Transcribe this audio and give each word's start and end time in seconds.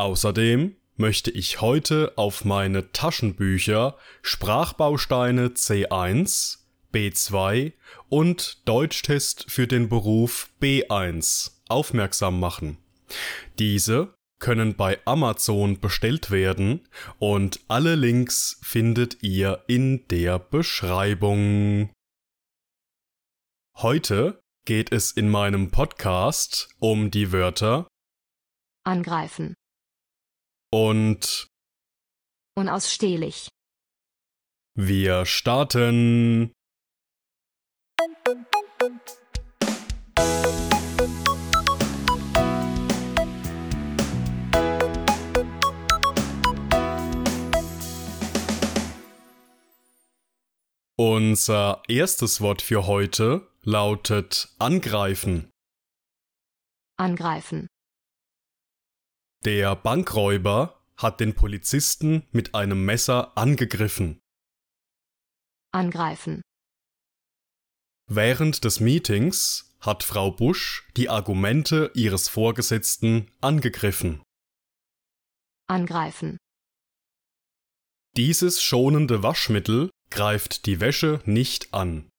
Außerdem 0.00 0.76
möchte 0.96 1.30
ich 1.30 1.60
heute 1.60 2.14
auf 2.16 2.46
meine 2.46 2.90
Taschenbücher 2.90 3.98
Sprachbausteine 4.22 5.48
C1, 5.48 6.60
B2 6.90 7.74
und 8.08 8.66
Deutschtest 8.66 9.50
für 9.50 9.66
den 9.66 9.90
Beruf 9.90 10.48
B1 10.58 11.50
aufmerksam 11.68 12.40
machen. 12.40 12.78
Diese 13.58 14.14
können 14.38 14.74
bei 14.74 14.98
Amazon 15.04 15.80
bestellt 15.80 16.30
werden 16.30 16.88
und 17.18 17.60
alle 17.68 17.94
Links 17.94 18.58
findet 18.62 19.22
ihr 19.22 19.64
in 19.66 20.08
der 20.08 20.38
Beschreibung. 20.38 21.90
Heute 23.76 24.40
geht 24.64 24.92
es 24.92 25.12
in 25.12 25.28
meinem 25.28 25.70
Podcast 25.70 26.70
um 26.78 27.10
die 27.10 27.32
Wörter 27.32 27.86
angreifen, 28.82 29.54
und 30.70 31.48
unausstehlich, 32.56 33.48
wir 34.74 35.26
starten. 35.26 36.52
Unser 50.96 51.82
erstes 51.88 52.40
Wort 52.40 52.62
für 52.62 52.86
heute 52.86 53.48
lautet 53.62 54.54
angreifen. 54.58 55.50
angreifen, 56.98 57.66
Der 59.44 59.74
Bankräuber 59.74 60.82
hat 60.96 61.20
den 61.20 61.34
Polizisten 61.34 62.26
mit 62.30 62.54
einem 62.54 62.84
Messer 62.84 63.36
angegriffen. 63.38 64.20
angreifen, 65.72 66.42
Während 68.06 68.64
des 68.64 68.80
Meetings 68.80 69.76
hat 69.80 70.02
Frau 70.02 70.30
Busch 70.32 70.86
die 70.96 71.08
Argumente 71.08 71.90
ihres 71.94 72.28
Vorgesetzten 72.28 73.30
angegriffen. 73.40 74.22
angreifen, 75.68 76.36
Dieses 78.16 78.62
schonende 78.62 79.22
Waschmittel 79.22 79.90
greift 80.10 80.66
die 80.66 80.80
Wäsche 80.80 81.22
nicht 81.24 81.72
an. 81.72 82.10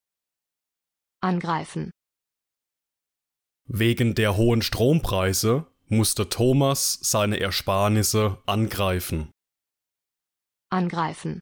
angreifen, 1.21 1.91
Wegen 3.67 4.15
der 4.15 4.37
hohen 4.37 4.61
Strompreise 4.63 5.67
musste 5.91 6.29
Thomas 6.29 6.97
seine 7.01 7.39
Ersparnisse 7.39 8.37
angreifen. 8.45 9.29
angreifen, 10.71 11.39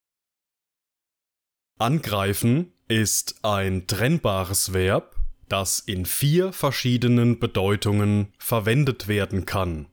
Angreifen 1.80 2.74
ist 2.88 3.46
ein 3.46 3.88
trennbares 3.88 4.74
Verb, 4.74 5.16
das 5.48 5.80
in 5.80 6.06
vier 6.06 6.52
verschiedenen 6.52 7.40
Bedeutungen 7.40 8.34
verwendet 8.38 9.08
werden 9.08 9.46
kann. 9.46 9.88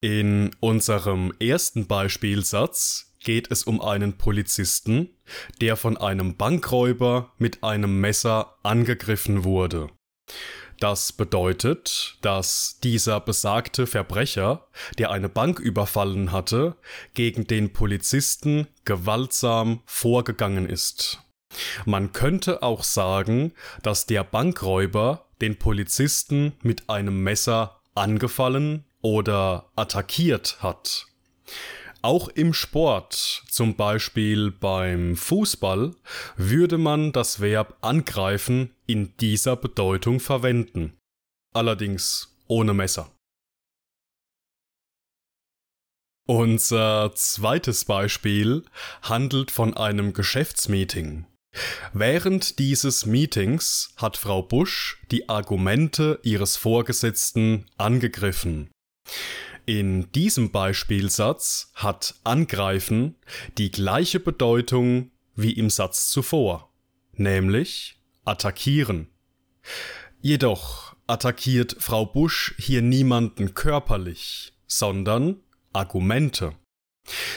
In 0.00 0.54
unserem 0.60 1.32
ersten 1.40 1.86
Beispielsatz 1.86 3.14
geht 3.20 3.50
es 3.50 3.64
um 3.64 3.80
einen 3.80 4.16
Polizisten, 4.16 5.08
der 5.60 5.76
von 5.76 5.96
einem 5.96 6.36
Bankräuber 6.36 7.32
mit 7.38 7.64
einem 7.64 8.00
Messer 8.00 8.58
angegriffen 8.62 9.44
wurde. 9.44 9.90
Das 10.84 11.12
bedeutet, 11.12 12.18
dass 12.20 12.78
dieser 12.84 13.18
besagte 13.18 13.86
Verbrecher, 13.86 14.68
der 14.98 15.12
eine 15.12 15.30
Bank 15.30 15.58
überfallen 15.58 16.30
hatte, 16.30 16.76
gegen 17.14 17.46
den 17.46 17.72
Polizisten 17.72 18.66
gewaltsam 18.84 19.80
vorgegangen 19.86 20.68
ist. 20.68 21.22
Man 21.86 22.12
könnte 22.12 22.62
auch 22.62 22.84
sagen, 22.84 23.54
dass 23.82 24.04
der 24.04 24.24
Bankräuber 24.24 25.24
den 25.40 25.58
Polizisten 25.58 26.52
mit 26.60 26.90
einem 26.90 27.22
Messer 27.22 27.80
angefallen 27.94 28.84
oder 29.00 29.70
attackiert 29.76 30.58
hat. 30.60 31.06
Auch 32.04 32.28
im 32.28 32.52
Sport, 32.52 33.44
zum 33.48 33.76
Beispiel 33.76 34.50
beim 34.50 35.16
Fußball, 35.16 35.94
würde 36.36 36.76
man 36.76 37.12
das 37.12 37.40
Verb 37.40 37.78
angreifen 37.80 38.74
in 38.84 39.16
dieser 39.16 39.56
Bedeutung 39.56 40.20
verwenden. 40.20 40.98
Allerdings 41.54 42.36
ohne 42.46 42.74
Messer. 42.74 43.10
Unser 46.28 47.14
zweites 47.14 47.86
Beispiel 47.86 48.66
handelt 49.00 49.50
von 49.50 49.74
einem 49.74 50.12
Geschäftsmeeting. 50.12 51.24
Während 51.94 52.58
dieses 52.58 53.06
Meetings 53.06 53.94
hat 53.96 54.18
Frau 54.18 54.42
Busch 54.42 55.02
die 55.10 55.30
Argumente 55.30 56.20
ihres 56.22 56.58
Vorgesetzten 56.58 57.64
angegriffen. 57.78 58.68
In 59.66 60.12
diesem 60.12 60.50
Beispielsatz 60.50 61.70
hat 61.74 62.16
angreifen 62.22 63.16
die 63.56 63.70
gleiche 63.70 64.20
Bedeutung 64.20 65.10
wie 65.34 65.52
im 65.52 65.70
Satz 65.70 66.10
zuvor, 66.10 66.70
nämlich 67.14 67.98
attackieren. 68.26 69.08
Jedoch 70.20 70.94
attackiert 71.06 71.76
Frau 71.78 72.04
Busch 72.04 72.54
hier 72.58 72.82
niemanden 72.82 73.54
körperlich, 73.54 74.52
sondern 74.66 75.40
Argumente. 75.72 76.54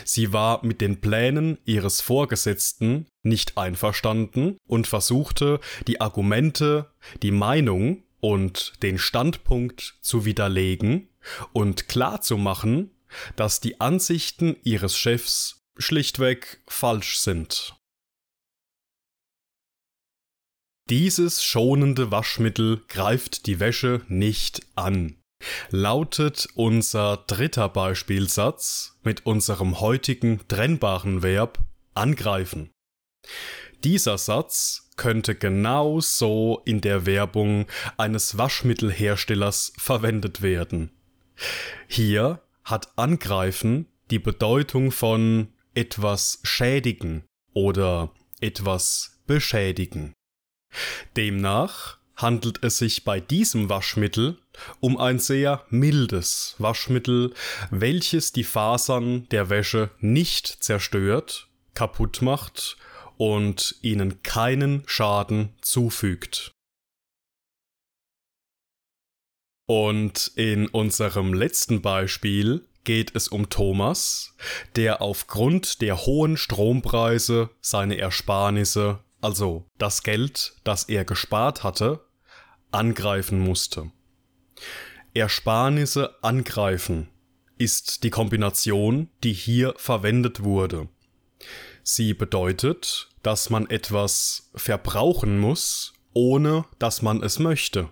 Sie 0.05 0.31
war 0.33 0.65
mit 0.65 0.81
den 0.81 0.99
Plänen 1.01 1.57
ihres 1.65 2.01
Vorgesetzten 2.01 3.07
nicht 3.23 3.57
einverstanden 3.57 4.57
und 4.65 4.87
versuchte, 4.87 5.59
die 5.87 5.99
Argumente, 6.01 6.91
die 7.21 7.31
Meinung 7.31 8.03
und 8.19 8.73
den 8.83 8.97
Standpunkt 8.97 9.95
zu 10.01 10.25
widerlegen 10.25 11.09
und 11.53 11.87
klarzumachen, 11.87 12.91
dass 13.35 13.59
die 13.59 13.79
Ansichten 13.79 14.57
ihres 14.63 14.97
Chefs 14.97 15.61
schlichtweg 15.77 16.61
falsch 16.67 17.19
sind. 17.19 17.75
Dieses 20.89 21.43
schonende 21.43 22.11
Waschmittel 22.11 22.81
greift 22.87 23.45
die 23.45 23.59
Wäsche 23.59 24.01
nicht 24.07 24.65
an, 24.75 25.17
lautet 25.69 26.47
unser 26.55 27.17
dritter 27.27 27.67
Beispielsatz 27.67 28.97
mit 29.03 29.25
unserem 29.25 29.81
heutigen 29.81 30.47
trennbaren 30.47 31.23
Verb 31.23 31.59
angreifen. 31.93 32.71
Dieser 33.83 34.17
Satz 34.17 34.89
könnte 34.95 35.35
genau 35.35 35.99
so 35.99 36.61
in 36.65 36.81
der 36.81 37.05
Werbung 37.05 37.67
eines 37.97 38.37
Waschmittelherstellers 38.37 39.73
verwendet 39.77 40.41
werden. 40.41 40.91
Hier 41.87 42.41
hat 42.63 42.97
angreifen 42.97 43.85
die 44.09 44.19
Bedeutung 44.19 44.91
von 44.91 45.49
etwas 45.75 46.39
schädigen 46.43 47.23
oder 47.53 48.11
etwas 48.41 49.19
beschädigen. 49.27 50.13
Demnach 51.15 51.97
handelt 52.15 52.63
es 52.63 52.79
sich 52.79 53.03
bei 53.03 53.19
diesem 53.19 53.69
Waschmittel 53.69 54.39
um 54.79 54.97
ein 54.97 55.19
sehr 55.19 55.63
mildes 55.69 56.55
Waschmittel, 56.57 57.33
welches 57.69 58.31
die 58.31 58.43
Fasern 58.43 59.29
der 59.29 59.51
Wäsche 59.51 59.91
nicht 59.99 60.47
zerstört, 60.47 61.47
kaputt 61.75 62.23
macht 62.23 62.77
und 63.17 63.75
ihnen 63.81 64.21
keinen 64.23 64.83
Schaden 64.87 65.53
zufügt. 65.61 66.51
Und 69.67 70.31
in 70.35 70.67
unserem 70.67 71.33
letzten 71.33 71.81
Beispiel 71.81 72.65
geht 72.85 73.13
es 73.15 73.27
um 73.27 73.49
Thomas, 73.49 74.33
der 74.77 75.01
aufgrund 75.01 75.81
der 75.81 76.05
hohen 76.05 76.37
Strompreise 76.37 77.49
seine 77.59 77.97
Ersparnisse, 77.97 79.03
also 79.19 79.65
das 79.77 80.03
Geld, 80.03 80.55
das 80.63 80.85
er 80.85 81.03
gespart 81.03 81.63
hatte, 81.63 82.07
angreifen 82.71 83.39
musste. 83.39 83.91
Ersparnisse 85.13 86.15
angreifen 86.23 87.09
ist 87.57 88.03
die 88.03 88.09
Kombination, 88.09 89.09
die 89.23 89.33
hier 89.33 89.73
verwendet 89.77 90.43
wurde. 90.43 90.87
Sie 91.89 92.13
bedeutet, 92.13 93.07
dass 93.23 93.49
man 93.49 93.69
etwas 93.69 94.49
verbrauchen 94.53 95.39
muss, 95.39 95.93
ohne 96.11 96.65
dass 96.79 97.01
man 97.01 97.23
es 97.23 97.39
möchte. 97.39 97.89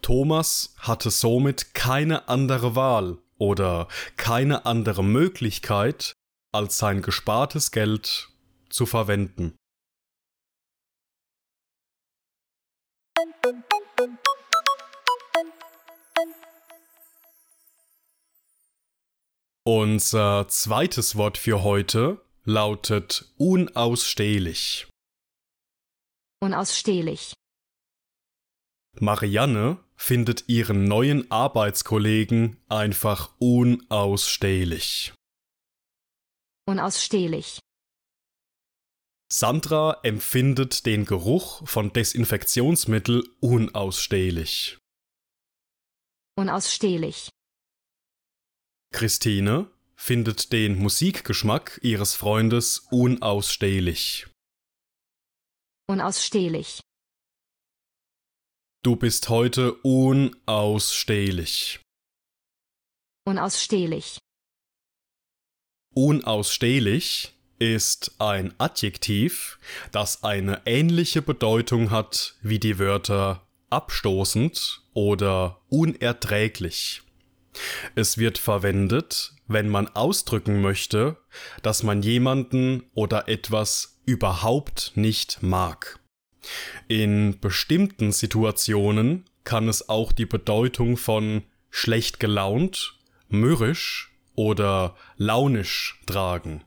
Thomas 0.00 0.76
hatte 0.78 1.10
somit 1.10 1.74
keine 1.74 2.28
andere 2.28 2.76
Wahl 2.76 3.18
oder 3.36 3.88
keine 4.16 4.64
andere 4.64 5.02
Möglichkeit, 5.02 6.12
als 6.52 6.78
sein 6.78 7.02
gespartes 7.02 7.72
Geld 7.72 8.28
zu 8.68 8.86
verwenden. 8.86 9.56
Unser 19.64 20.46
zweites 20.46 21.16
Wort 21.16 21.38
für 21.38 21.64
heute 21.64 22.20
lautet 22.44 23.32
unausstehlich. 23.36 24.88
Unausstehlich. 26.42 27.34
Marianne 28.98 29.78
findet 29.96 30.48
ihren 30.48 30.84
neuen 30.84 31.30
Arbeitskollegen 31.30 32.56
einfach 32.68 33.34
unausstehlich. 33.38 35.12
Unausstehlich. 36.66 37.60
Sandra 39.32 40.00
empfindet 40.02 40.86
den 40.86 41.04
Geruch 41.04 41.66
von 41.68 41.92
Desinfektionsmittel 41.92 43.22
unausstehlich. 43.40 44.78
Unausstehlich. 46.36 47.28
Christine 48.92 49.70
findet 50.00 50.52
den 50.52 50.78
Musikgeschmack 50.78 51.78
ihres 51.82 52.14
Freundes 52.14 52.86
unausstehlich. 52.90 54.26
Unausstehlich. 55.88 56.80
Du 58.82 58.96
bist 58.96 59.28
heute 59.28 59.74
unausstehlich. 59.74 61.80
Unausstehlich. 63.26 64.16
Unausstehlich 65.94 67.34
ist 67.58 68.14
ein 68.18 68.58
Adjektiv, 68.58 69.58
das 69.92 70.24
eine 70.24 70.62
ähnliche 70.64 71.20
Bedeutung 71.20 71.90
hat 71.90 72.36
wie 72.40 72.58
die 72.58 72.78
Wörter 72.78 73.46
abstoßend 73.68 74.80
oder 74.94 75.60
unerträglich. 75.68 77.02
Es 77.94 78.16
wird 78.16 78.38
verwendet, 78.38 79.34
wenn 79.50 79.68
man 79.68 79.88
ausdrücken 79.88 80.60
möchte, 80.60 81.16
dass 81.62 81.82
man 81.82 82.02
jemanden 82.02 82.84
oder 82.94 83.28
etwas 83.28 84.00
überhaupt 84.06 84.92
nicht 84.94 85.42
mag. 85.42 85.98
In 86.86 87.40
bestimmten 87.40 88.12
Situationen 88.12 89.24
kann 89.42 89.68
es 89.68 89.88
auch 89.88 90.12
die 90.12 90.24
Bedeutung 90.24 90.96
von 90.96 91.42
schlecht 91.68 92.20
gelaunt, 92.20 92.96
mürrisch 93.28 94.12
oder 94.36 94.96
launisch 95.16 96.00
tragen. 96.06 96.62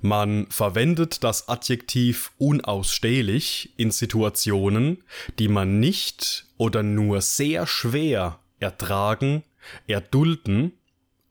Man 0.00 0.48
verwendet 0.50 1.22
das 1.22 1.48
Adjektiv 1.48 2.32
unausstehlich 2.38 3.72
in 3.76 3.92
Situationen, 3.92 5.04
die 5.38 5.46
man 5.46 5.78
nicht 5.78 6.46
oder 6.56 6.82
nur 6.82 7.20
sehr 7.20 7.68
schwer 7.68 8.40
ertragen, 8.58 9.44
erdulden, 9.86 10.72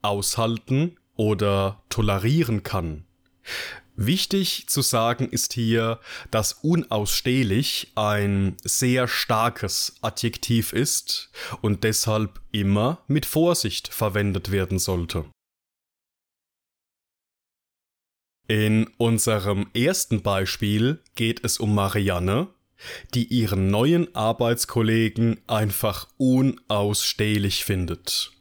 aushalten 0.02 0.98
oder 1.16 1.84
tolerieren 1.90 2.64
kann. 2.64 3.06
Wichtig 3.96 4.68
zu 4.68 4.82
sagen 4.82 5.30
ist 5.30 5.54
hier, 5.54 6.00
dass 6.32 6.54
unausstehlich 6.54 7.92
ein 7.96 8.58
sehr 8.64 9.08
starkes 9.08 9.98
Adjektiv 10.02 10.74
ist 10.74 11.30
und 11.62 11.84
deshalb 11.84 12.42
immer 12.52 13.04
mit 13.08 13.26
Vorsicht 13.26 13.90
verwendet 13.90 14.52
werden 14.52 14.80
sollte. 14.80 15.26
In 18.48 18.88
unserem 18.98 19.70
ersten 19.74 20.22
Beispiel 20.24 21.00
geht 21.16 21.46
es 21.46 21.58
um 21.58 21.76
Marianne, 21.76 22.48
die 23.14 23.26
ihren 23.26 23.70
neuen 23.70 24.14
Arbeitskollegen 24.16 25.40
einfach 25.48 26.08
unausstehlich 26.18 27.64
findet. 27.64 28.32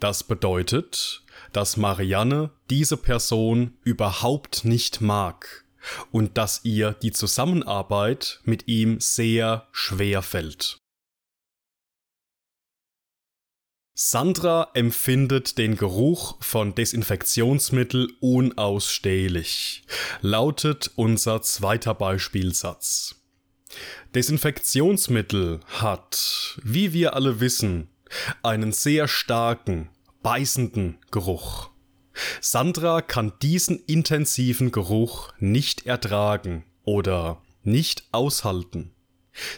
Das 0.00 0.24
bedeutet, 0.24 1.22
dass 1.52 1.76
Marianne 1.76 2.50
diese 2.70 2.96
Person 2.96 3.76
überhaupt 3.84 4.64
nicht 4.64 5.00
mag 5.00 5.64
und 6.10 6.36
dass 6.36 6.64
ihr 6.64 6.92
die 6.92 7.12
Zusammenarbeit 7.12 8.40
mit 8.44 8.68
ihm 8.68 9.00
sehr 9.00 9.68
schwer 9.72 10.22
fällt. 10.22 10.78
Sandra 14.00 14.70
empfindet 14.74 15.58
den 15.58 15.76
Geruch 15.76 16.36
von 16.40 16.72
Desinfektionsmittel 16.72 18.12
unausstehlich, 18.20 19.82
lautet 20.20 20.92
unser 20.94 21.42
zweiter 21.42 21.94
Beispielsatz. 21.94 23.16
Desinfektionsmittel 24.14 25.58
hat, 25.66 26.60
wie 26.62 26.92
wir 26.92 27.14
alle 27.14 27.40
wissen, 27.40 27.88
einen 28.42 28.72
sehr 28.72 29.08
starken, 29.08 29.90
beißenden 30.22 30.98
Geruch. 31.10 31.70
Sandra 32.40 33.00
kann 33.00 33.32
diesen 33.42 33.78
intensiven 33.86 34.72
Geruch 34.72 35.32
nicht 35.38 35.86
ertragen 35.86 36.64
oder 36.84 37.42
nicht 37.62 38.04
aushalten. 38.12 38.92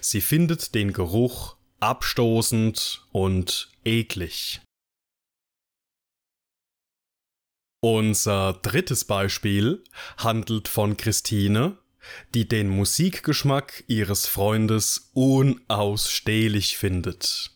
Sie 0.01 0.21
findet 0.21 0.75
den 0.75 0.93
Geruch 0.93 1.57
abstoßend 1.81 3.07
und 3.13 3.71
eklig. 3.85 4.61
Unser 7.83 8.53
drittes 8.63 9.07
Beispiel 9.07 9.83
handelt 10.19 10.69
von 10.69 10.99
Christine, 10.99 11.79
die 12.35 12.47
den 12.47 12.69
Musikgeschmack 12.69 13.85
ihres 13.87 14.27
Freundes 14.27 15.11
unausstehlich 15.15 16.77
findet. 16.77 17.53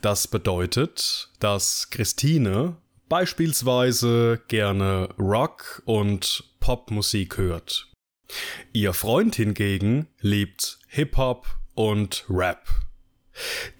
Das 0.00 0.28
bedeutet, 0.28 1.30
dass 1.40 1.90
Christine 1.90 2.76
beispielsweise 3.08 4.40
gerne 4.48 5.08
Rock 5.18 5.82
und 5.84 6.44
Popmusik 6.60 7.38
hört. 7.38 7.88
Ihr 8.72 8.92
Freund 8.92 9.36
hingegen 9.36 10.08
liebt 10.20 10.78
Hip-Hop 10.88 11.46
und 11.74 12.24
Rap. 12.28 12.68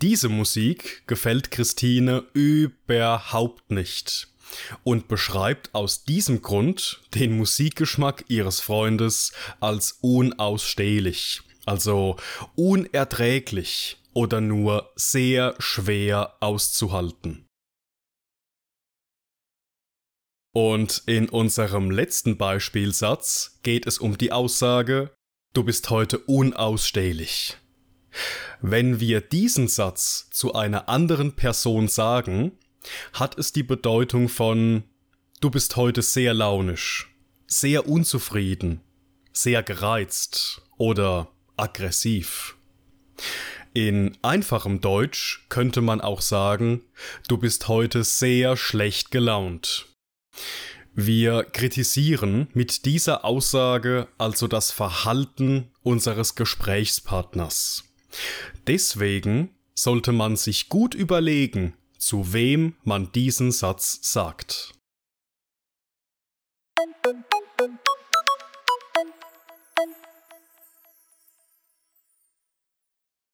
Diese 0.01 0.29
Musik 0.29 1.03
gefällt 1.07 1.51
Christine 1.51 2.25
überhaupt 2.33 3.71
nicht 3.71 4.29
und 4.85 5.09
beschreibt 5.09 5.75
aus 5.75 6.05
diesem 6.05 6.41
Grund 6.43 7.01
den 7.15 7.37
Musikgeschmack 7.37 8.25
ihres 8.29 8.61
Freundes 8.61 9.33
als 9.61 9.99
unausstehlich, 10.01 11.43
also 11.67 12.17
unerträglich 12.55 13.99
oder 14.19 14.41
nur 14.41 14.91
sehr 14.97 15.55
schwer 15.61 16.35
auszuhalten. 16.41 17.47
Und 20.53 21.05
in 21.07 21.29
unserem 21.29 21.93
letzten 21.93 22.37
Beispielsatz 22.37 23.61
geht 23.63 23.87
es 23.87 23.99
um 23.99 24.19
die 24.19 24.33
Aussage, 24.33 25.15
du 25.55 25.63
bist 25.63 25.91
heute 25.91 26.19
unausstehlich. 26.19 27.59
Wenn 28.61 28.99
wir 28.99 29.21
diesen 29.21 29.69
Satz 29.69 30.29
zu 30.33 30.53
einer 30.53 30.89
anderen 30.89 31.37
Person 31.37 31.87
sagen, 31.87 32.59
hat 33.13 33.39
es 33.39 33.53
die 33.53 33.63
Bedeutung 33.63 34.29
von 34.29 34.83
du 35.41 35.49
bist 35.49 35.77
heute 35.77 36.03
sehr 36.03 36.35
launisch, 36.35 37.15
sehr 37.47 37.87
unzufrieden, 37.87 38.81
sehr 39.33 39.63
gereizt 39.63 40.61
oder 40.77 41.31
aggressiv. 41.57 42.58
In 43.75 44.17
einfachem 44.23 44.81
Deutsch 44.81 45.45
könnte 45.49 45.81
man 45.81 46.01
auch 46.01 46.21
sagen, 46.21 46.83
du 47.29 47.37
bist 47.37 47.69
heute 47.69 48.05
sehr 48.05 48.57
schlecht 48.57 49.11
gelaunt. 49.11 49.87
Wir 50.95 51.45
kritisieren 51.45 52.49
mit 52.55 52.85
dieser 52.85 53.25
Aussage 53.25 54.09
also 54.19 54.49
das 54.49 54.73
Verhalten 54.73 55.71
unseres 55.83 56.35
Gesprächspartners. 56.35 57.85
Deswegen 58.67 59.51
sollte 59.75 60.13
man 60.13 60.37
sich 60.37 60.69
gut 60.69 60.95
überlegen, 60.95 61.75
zu 61.99 62.33
wem 62.33 62.75
man 62.83 63.13
diesen 63.13 63.53
Satz 63.53 64.01
sagt. 64.03 64.73